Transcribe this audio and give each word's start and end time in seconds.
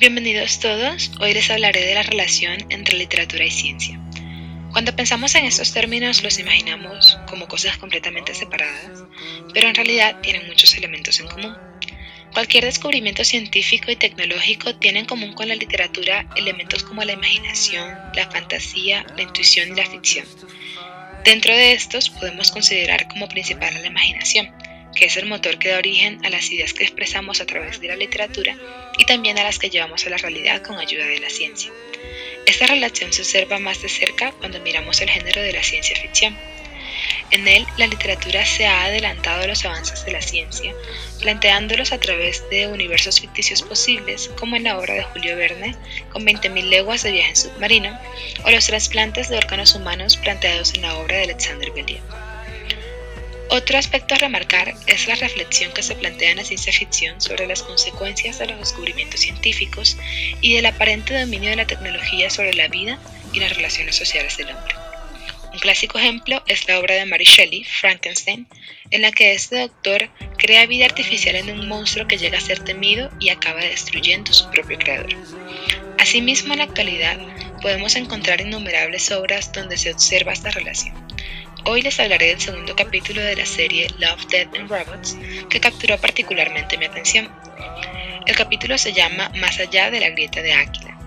Bienvenidos 0.00 0.60
todos, 0.60 1.12
hoy 1.20 1.34
les 1.34 1.50
hablaré 1.50 1.84
de 1.84 1.92
la 1.92 2.02
relación 2.02 2.56
entre 2.70 2.96
literatura 2.96 3.44
y 3.44 3.50
ciencia. 3.50 4.00
Cuando 4.72 4.96
pensamos 4.96 5.34
en 5.34 5.44
estos 5.44 5.74
términos 5.74 6.22
los 6.22 6.38
imaginamos 6.38 7.18
como 7.28 7.46
cosas 7.48 7.76
completamente 7.76 8.34
separadas, 8.34 9.04
pero 9.52 9.68
en 9.68 9.74
realidad 9.74 10.22
tienen 10.22 10.46
muchos 10.46 10.74
elementos 10.74 11.20
en 11.20 11.28
común. 11.28 11.54
Cualquier 12.32 12.64
descubrimiento 12.64 13.24
científico 13.24 13.90
y 13.90 13.96
tecnológico 13.96 14.74
tiene 14.74 15.00
en 15.00 15.04
común 15.04 15.34
con 15.34 15.48
la 15.48 15.54
literatura 15.54 16.26
elementos 16.34 16.82
como 16.82 17.04
la 17.04 17.12
imaginación, 17.12 17.94
la 18.14 18.30
fantasía, 18.30 19.04
la 19.16 19.22
intuición 19.24 19.68
y 19.68 19.74
la 19.74 19.84
ficción. 19.84 20.24
Dentro 21.26 21.52
de 21.52 21.74
estos 21.74 22.08
podemos 22.08 22.50
considerar 22.52 23.06
como 23.06 23.28
principal 23.28 23.76
a 23.76 23.80
la 23.80 23.88
imaginación, 23.88 24.50
que 25.00 25.06
es 25.06 25.16
el 25.16 25.24
motor 25.24 25.58
que 25.58 25.70
da 25.70 25.78
origen 25.78 26.20
a 26.26 26.28
las 26.28 26.52
ideas 26.52 26.74
que 26.74 26.84
expresamos 26.84 27.40
a 27.40 27.46
través 27.46 27.80
de 27.80 27.88
la 27.88 27.96
literatura 27.96 28.54
y 28.98 29.06
también 29.06 29.38
a 29.38 29.42
las 29.42 29.58
que 29.58 29.70
llevamos 29.70 30.06
a 30.06 30.10
la 30.10 30.18
realidad 30.18 30.60
con 30.60 30.78
ayuda 30.78 31.06
de 31.06 31.18
la 31.18 31.30
ciencia. 31.30 31.72
Esta 32.44 32.66
relación 32.66 33.10
se 33.10 33.22
observa 33.22 33.58
más 33.58 33.80
de 33.80 33.88
cerca 33.88 34.32
cuando 34.32 34.60
miramos 34.60 35.00
el 35.00 35.08
género 35.08 35.40
de 35.40 35.54
la 35.54 35.62
ciencia 35.62 35.96
ficción. 35.96 36.36
En 37.30 37.48
él, 37.48 37.66
la 37.78 37.86
literatura 37.86 38.44
se 38.44 38.66
ha 38.66 38.84
adelantado 38.84 39.44
a 39.44 39.46
los 39.46 39.64
avances 39.64 40.04
de 40.04 40.12
la 40.12 40.20
ciencia, 40.20 40.74
planteándolos 41.18 41.92
a 41.92 41.98
través 41.98 42.44
de 42.50 42.66
universos 42.66 43.22
ficticios 43.22 43.62
posibles, 43.62 44.30
como 44.38 44.56
en 44.56 44.64
la 44.64 44.78
obra 44.78 44.92
de 44.92 45.04
Julio 45.04 45.34
Verne, 45.34 45.76
con 46.12 46.26
20.000 46.26 46.64
leguas 46.64 47.04
de 47.04 47.12
viaje 47.12 47.30
en 47.30 47.36
submarino, 47.36 47.98
o 48.44 48.50
los 48.50 48.66
trasplantes 48.66 49.30
de 49.30 49.38
órganos 49.38 49.74
humanos 49.74 50.18
planteados 50.18 50.74
en 50.74 50.82
la 50.82 50.98
obra 50.98 51.16
de 51.16 51.22
Alexander 51.22 51.70
Bellier. 51.70 52.29
Otro 53.52 53.78
aspecto 53.78 54.14
a 54.14 54.18
remarcar 54.18 54.74
es 54.86 55.08
la 55.08 55.16
reflexión 55.16 55.72
que 55.72 55.82
se 55.82 55.96
plantea 55.96 56.30
en 56.30 56.36
la 56.36 56.44
ciencia 56.44 56.72
ficción 56.72 57.20
sobre 57.20 57.48
las 57.48 57.64
consecuencias 57.64 58.38
de 58.38 58.46
los 58.46 58.60
descubrimientos 58.60 59.22
científicos 59.22 59.96
y 60.40 60.54
del 60.54 60.66
aparente 60.66 61.18
dominio 61.18 61.50
de 61.50 61.56
la 61.56 61.66
tecnología 61.66 62.30
sobre 62.30 62.54
la 62.54 62.68
vida 62.68 63.00
y 63.32 63.40
las 63.40 63.56
relaciones 63.56 63.96
sociales 63.96 64.36
del 64.36 64.50
hombre. 64.50 64.76
Un 65.52 65.58
clásico 65.58 65.98
ejemplo 65.98 66.44
es 66.46 66.68
la 66.68 66.78
obra 66.78 66.94
de 66.94 67.06
Mary 67.06 67.24
Shelley, 67.24 67.64
Frankenstein, 67.64 68.46
en 68.92 69.02
la 69.02 69.10
que 69.10 69.32
este 69.32 69.58
doctor 69.58 70.08
crea 70.38 70.66
vida 70.66 70.84
artificial 70.84 71.34
en 71.34 71.50
un 71.50 71.66
monstruo 71.66 72.06
que 72.06 72.18
llega 72.18 72.38
a 72.38 72.40
ser 72.40 72.60
temido 72.60 73.10
y 73.18 73.30
acaba 73.30 73.62
destruyendo 73.62 74.32
su 74.32 74.48
propio 74.52 74.78
creador. 74.78 75.16
Asimismo, 75.98 76.52
en 76.52 76.58
la 76.60 76.66
actualidad 76.66 77.18
podemos 77.60 77.96
encontrar 77.96 78.40
innumerables 78.40 79.10
obras 79.10 79.50
donde 79.50 79.76
se 79.76 79.92
observa 79.92 80.32
esta 80.32 80.52
relación. 80.52 81.09
Hoy 81.64 81.82
les 81.82 82.00
hablaré 82.00 82.28
del 82.28 82.40
segundo 82.40 82.74
capítulo 82.74 83.20
de 83.20 83.36
la 83.36 83.44
serie 83.44 83.88
Love, 83.98 84.26
Death 84.28 84.54
and 84.54 84.70
Robots, 84.70 85.16
que 85.50 85.60
capturó 85.60 85.98
particularmente 85.98 86.78
mi 86.78 86.86
atención. 86.86 87.30
El 88.26 88.34
capítulo 88.34 88.78
se 88.78 88.94
llama 88.94 89.30
Más 89.36 89.60
allá 89.60 89.90
de 89.90 90.00
la 90.00 90.08
grieta 90.08 90.40
de 90.40 90.54
Áquila. 90.54 90.98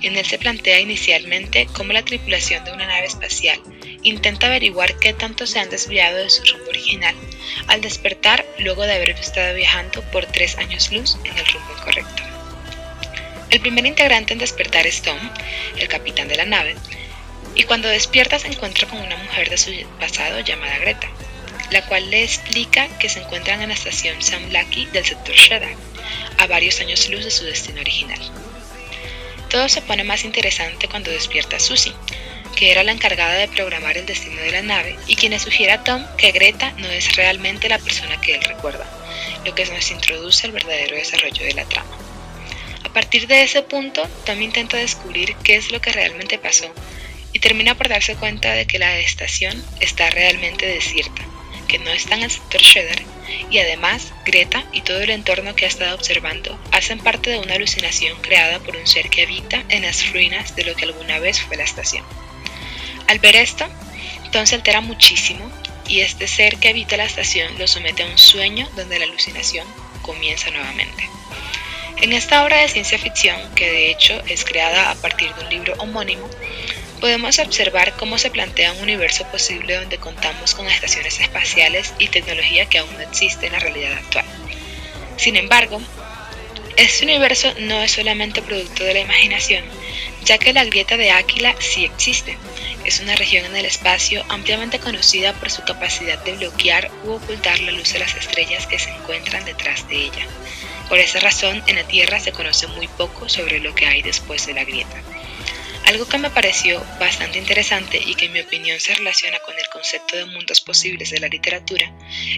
En 0.00 0.16
él 0.16 0.24
se 0.24 0.38
plantea 0.38 0.78
inicialmente 0.78 1.66
cómo 1.72 1.92
la 1.92 2.04
tripulación 2.04 2.64
de 2.64 2.72
una 2.72 2.86
nave 2.86 3.06
espacial 3.06 3.60
intenta 4.04 4.46
averiguar 4.46 4.96
qué 5.00 5.12
tanto 5.14 5.48
se 5.48 5.58
han 5.58 5.68
desviado 5.68 6.18
de 6.18 6.30
su 6.30 6.44
rumbo 6.44 6.68
original 6.68 7.16
al 7.66 7.80
despertar 7.80 8.46
luego 8.60 8.84
de 8.84 8.94
haber 8.94 9.10
estado 9.10 9.52
viajando 9.56 10.02
por 10.12 10.26
tres 10.26 10.56
años 10.58 10.92
luz 10.92 11.18
en 11.24 11.36
el 11.36 11.46
rumbo 11.46 11.72
incorrecto. 11.76 12.22
El 13.50 13.60
primer 13.60 13.84
integrante 13.84 14.32
en 14.32 14.38
despertar 14.38 14.86
es 14.86 15.02
Tom, 15.02 15.18
el 15.76 15.88
capitán 15.88 16.28
de 16.28 16.36
la 16.36 16.44
nave, 16.44 16.76
y 17.58 17.64
cuando 17.64 17.88
despierta 17.88 18.38
se 18.38 18.46
encuentra 18.46 18.86
con 18.86 19.00
una 19.00 19.16
mujer 19.16 19.50
de 19.50 19.58
su 19.58 19.72
pasado 19.98 20.38
llamada 20.40 20.78
Greta, 20.78 21.08
la 21.72 21.84
cual 21.86 22.08
le 22.08 22.22
explica 22.22 22.86
que 22.98 23.08
se 23.08 23.20
encuentran 23.20 23.60
en 23.60 23.70
la 23.70 23.74
estación 23.74 24.22
Sam 24.22 24.52
Lucky 24.52 24.86
del 24.86 25.04
sector 25.04 25.34
Shredder, 25.34 25.74
a 26.38 26.46
varios 26.46 26.80
años 26.80 27.08
luz 27.10 27.24
de 27.24 27.32
su 27.32 27.44
destino 27.44 27.80
original. 27.80 28.20
Todo 29.50 29.68
se 29.68 29.82
pone 29.82 30.04
más 30.04 30.22
interesante 30.22 30.86
cuando 30.86 31.10
despierta 31.10 31.58
Susie, 31.58 31.92
que 32.54 32.70
era 32.70 32.84
la 32.84 32.92
encargada 32.92 33.34
de 33.34 33.48
programar 33.48 33.98
el 33.98 34.06
destino 34.06 34.40
de 34.40 34.52
la 34.52 34.62
nave 34.62 34.96
y 35.08 35.16
quien 35.16 35.32
le 35.32 35.40
sugiere 35.40 35.72
a 35.72 35.82
Tom 35.82 36.06
que 36.16 36.30
Greta 36.30 36.70
no 36.76 36.86
es 36.86 37.16
realmente 37.16 37.68
la 37.68 37.80
persona 37.80 38.20
que 38.20 38.36
él 38.36 38.42
recuerda, 38.42 38.86
lo 39.44 39.52
que 39.56 39.66
nos 39.66 39.90
introduce 39.90 40.46
al 40.46 40.52
verdadero 40.52 40.94
desarrollo 40.94 41.44
de 41.44 41.54
la 41.54 41.64
trama. 41.64 41.90
A 42.84 42.92
partir 42.92 43.26
de 43.26 43.42
ese 43.42 43.62
punto, 43.62 44.08
Tom 44.24 44.40
intenta 44.40 44.76
descubrir 44.76 45.34
qué 45.42 45.56
es 45.56 45.72
lo 45.72 45.80
que 45.80 45.90
realmente 45.90 46.38
pasó 46.38 46.72
y 47.32 47.38
termina 47.40 47.74
por 47.74 47.88
darse 47.88 48.16
cuenta 48.16 48.52
de 48.52 48.66
que 48.66 48.78
la 48.78 48.98
estación 48.98 49.62
está 49.80 50.10
realmente 50.10 50.66
desierta, 50.66 51.22
que 51.66 51.78
no 51.78 51.90
está 51.90 52.14
en 52.14 52.24
el 52.24 52.30
sector 52.30 52.60
Shedder 52.60 53.02
y 53.50 53.58
además 53.58 54.12
Greta 54.24 54.64
y 54.72 54.82
todo 54.82 55.00
el 55.00 55.10
entorno 55.10 55.54
que 55.54 55.64
ha 55.64 55.68
estado 55.68 55.94
observando 55.94 56.58
hacen 56.72 56.98
parte 56.98 57.30
de 57.30 57.38
una 57.38 57.54
alucinación 57.54 58.20
creada 58.22 58.58
por 58.60 58.76
un 58.76 58.86
ser 58.86 59.10
que 59.10 59.22
habita 59.22 59.64
en 59.68 59.82
las 59.82 60.12
ruinas 60.12 60.56
de 60.56 60.64
lo 60.64 60.74
que 60.74 60.84
alguna 60.84 61.18
vez 61.18 61.40
fue 61.40 61.56
la 61.56 61.64
estación. 61.64 62.04
Al 63.06 63.18
ver 63.18 63.36
esto, 63.36 63.66
Tom 64.32 64.46
se 64.46 64.56
altera 64.56 64.80
muchísimo 64.80 65.50
y 65.88 66.00
este 66.00 66.26
ser 66.28 66.58
que 66.58 66.68
habita 66.68 66.96
la 66.96 67.04
estación 67.04 67.58
lo 67.58 67.66
somete 67.66 68.02
a 68.02 68.06
un 68.06 68.18
sueño 68.18 68.68
donde 68.76 68.98
la 68.98 69.06
alucinación 69.06 69.66
comienza 70.02 70.50
nuevamente. 70.50 71.08
En 72.00 72.12
esta 72.12 72.44
obra 72.44 72.58
de 72.58 72.68
ciencia 72.68 72.98
ficción, 72.98 73.36
que 73.54 73.70
de 73.70 73.90
hecho 73.90 74.22
es 74.28 74.44
creada 74.44 74.90
a 74.90 74.94
partir 74.94 75.34
de 75.34 75.44
un 75.44 75.50
libro 75.50 75.74
homónimo, 75.78 76.28
podemos 77.00 77.38
observar 77.38 77.94
cómo 77.96 78.18
se 78.18 78.30
plantea 78.30 78.72
un 78.72 78.80
universo 78.80 79.24
posible 79.30 79.74
donde 79.74 79.98
contamos 79.98 80.54
con 80.54 80.66
estaciones 80.66 81.20
espaciales 81.20 81.94
y 81.98 82.08
tecnología 82.08 82.66
que 82.66 82.78
aún 82.78 82.92
no 82.94 83.00
existe 83.00 83.46
en 83.46 83.52
la 83.52 83.58
realidad 83.58 83.92
actual. 83.92 84.24
Sin 85.16 85.36
embargo, 85.36 85.80
este 86.76 87.04
universo 87.04 87.52
no 87.58 87.82
es 87.82 87.92
solamente 87.92 88.40
producto 88.40 88.84
de 88.84 88.94
la 88.94 89.00
imaginación, 89.00 89.64
ya 90.24 90.38
que 90.38 90.52
la 90.52 90.64
grieta 90.64 90.96
de 90.96 91.10
Áquila 91.10 91.54
sí 91.58 91.84
existe. 91.84 92.36
Es 92.84 93.00
una 93.00 93.16
región 93.16 93.44
en 93.44 93.56
el 93.56 93.64
espacio 93.64 94.24
ampliamente 94.28 94.78
conocida 94.78 95.32
por 95.34 95.50
su 95.50 95.62
capacidad 95.62 96.22
de 96.22 96.34
bloquear 96.36 96.90
u 97.04 97.12
ocultar 97.12 97.58
la 97.60 97.72
luz 97.72 97.92
de 97.92 97.98
las 97.98 98.14
estrellas 98.14 98.66
que 98.66 98.78
se 98.78 98.90
encuentran 98.90 99.44
detrás 99.44 99.88
de 99.88 99.96
ella. 99.96 100.26
Por 100.88 100.98
esa 100.98 101.18
razón, 101.18 101.62
en 101.66 101.76
la 101.76 101.84
Tierra 101.84 102.20
se 102.20 102.32
conoce 102.32 102.66
muy 102.68 102.86
poco 102.86 103.28
sobre 103.28 103.60
lo 103.60 103.74
que 103.74 103.86
hay 103.86 104.02
después 104.02 104.46
de 104.46 104.54
la 104.54 104.64
grieta. 104.64 105.02
Algo 105.88 106.06
que 106.06 106.18
me 106.18 106.28
pareció 106.28 106.84
bastante 107.00 107.38
interesante 107.38 107.98
y 108.04 108.14
que 108.14 108.26
en 108.26 108.34
mi 108.34 108.40
opinión 108.40 108.78
se 108.78 108.94
relaciona 108.94 109.38
con 109.38 109.58
el 109.58 109.70
concepto 109.70 110.18
de 110.18 110.26
mundos 110.26 110.60
posibles 110.60 111.08
de 111.08 111.18
la 111.18 111.28
literatura 111.28 111.90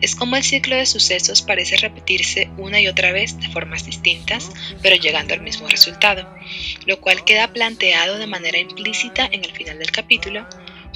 es 0.00 0.16
cómo 0.16 0.34
el 0.34 0.42
ciclo 0.42 0.74
de 0.74 0.84
sucesos 0.84 1.42
parece 1.42 1.76
repetirse 1.76 2.50
una 2.56 2.80
y 2.80 2.88
otra 2.88 3.12
vez 3.12 3.38
de 3.38 3.48
formas 3.48 3.86
distintas, 3.86 4.50
pero 4.82 4.96
llegando 4.96 5.32
al 5.32 5.42
mismo 5.42 5.68
resultado, 5.68 6.28
lo 6.86 7.00
cual 7.00 7.24
queda 7.24 7.52
planteado 7.52 8.18
de 8.18 8.26
manera 8.26 8.58
implícita 8.58 9.28
en 9.30 9.44
el 9.44 9.52
final 9.52 9.78
del 9.78 9.92
capítulo, 9.92 10.44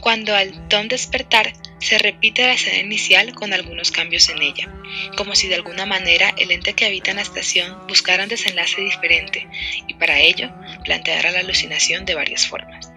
cuando 0.00 0.34
al 0.34 0.66
Tom 0.66 0.88
despertar 0.88 1.52
se 1.78 1.98
repite 1.98 2.42
la 2.42 2.54
escena 2.54 2.78
inicial 2.78 3.32
con 3.34 3.52
algunos 3.52 3.90
cambios 3.90 4.28
en 4.28 4.42
ella, 4.42 4.68
como 5.16 5.34
si 5.34 5.48
de 5.48 5.54
alguna 5.54 5.86
manera 5.86 6.34
el 6.36 6.50
ente 6.50 6.74
que 6.74 6.86
habita 6.86 7.10
en 7.10 7.18
la 7.18 7.22
estación 7.22 7.86
buscara 7.86 8.24
un 8.24 8.28
desenlace 8.28 8.80
diferente 8.82 9.46
y 9.86 9.94
para 9.94 10.18
ello 10.18 10.50
planteara 10.82 11.30
la 11.30 11.40
alucinación 11.40 12.04
de 12.04 12.14
varias 12.14 12.46
formas. 12.46 12.90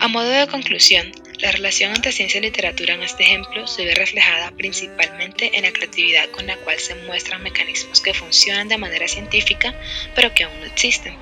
A 0.00 0.08
modo 0.08 0.28
de 0.28 0.46
conclusión, 0.46 1.10
la 1.38 1.52
relación 1.52 1.94
entre 1.94 2.12
ciencia 2.12 2.38
y 2.38 2.42
literatura 2.42 2.94
en 2.94 3.02
este 3.02 3.22
ejemplo 3.22 3.66
se 3.66 3.84
ve 3.84 3.94
reflejada 3.94 4.50
principalmente 4.52 5.56
en 5.56 5.62
la 5.62 5.72
creatividad 5.72 6.28
con 6.30 6.46
la 6.46 6.56
cual 6.56 6.78
se 6.78 6.96
muestran 6.96 7.42
mecanismos 7.42 8.00
que 8.00 8.14
funcionan 8.14 8.68
de 8.68 8.78
manera 8.78 9.06
científica 9.06 9.74
pero 10.16 10.34
que 10.34 10.44
aún 10.44 10.60
no 10.60 10.66
existen, 10.66 11.16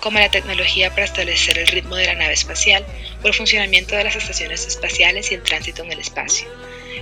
como 0.00 0.18
la 0.18 0.30
tecnología 0.30 0.90
para 0.90 1.04
establecer 1.04 1.58
el 1.58 1.68
ritmo 1.68 1.94
de 1.96 2.06
la 2.06 2.14
nave 2.14 2.32
espacial 2.32 2.84
o 3.22 3.28
el 3.28 3.34
funcionamiento 3.34 3.94
de 3.94 4.04
las 4.04 4.16
estaciones 4.16 4.66
espaciales 4.66 5.30
y 5.30 5.34
el 5.34 5.42
tránsito 5.42 5.82
en 5.84 5.92
el 5.92 6.00
espacio. 6.00 6.48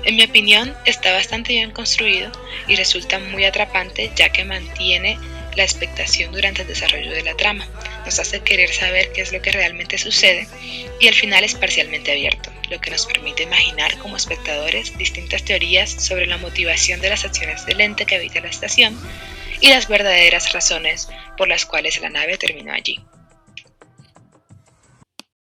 En 0.04 0.16
mi 0.16 0.22
opinión, 0.24 0.74
está 0.86 1.12
bastante 1.12 1.54
bien 1.54 1.70
construido 1.70 2.30
y 2.66 2.76
resulta 2.76 3.18
muy 3.18 3.44
atrapante 3.44 4.10
ya 4.14 4.30
que 4.30 4.44
mantiene 4.44 5.18
la 5.58 5.64
expectación 5.64 6.32
durante 6.32 6.62
el 6.62 6.68
desarrollo 6.68 7.10
de 7.10 7.22
la 7.22 7.36
trama, 7.36 7.68
nos 8.06 8.18
hace 8.20 8.40
querer 8.40 8.72
saber 8.72 9.12
qué 9.12 9.20
es 9.20 9.32
lo 9.32 9.42
que 9.42 9.52
realmente 9.52 9.98
sucede 9.98 10.46
y 11.00 11.08
el 11.08 11.14
final 11.14 11.44
es 11.44 11.54
parcialmente 11.54 12.12
abierto, 12.12 12.50
lo 12.70 12.80
que 12.80 12.90
nos 12.90 13.06
permite 13.06 13.42
imaginar 13.42 13.98
como 13.98 14.16
espectadores 14.16 14.96
distintas 14.96 15.44
teorías 15.44 15.90
sobre 15.90 16.26
la 16.26 16.38
motivación 16.38 17.00
de 17.00 17.10
las 17.10 17.24
acciones 17.24 17.66
del 17.66 17.80
ente 17.80 18.06
que 18.06 18.14
habita 18.14 18.40
la 18.40 18.48
estación 18.48 18.96
y 19.60 19.68
las 19.68 19.88
verdaderas 19.88 20.52
razones 20.52 21.08
por 21.36 21.48
las 21.48 21.66
cuales 21.66 22.00
la 22.00 22.08
nave 22.08 22.38
terminó 22.38 22.72
allí. 22.72 23.00